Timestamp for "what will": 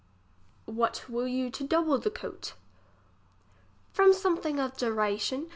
0.65-1.27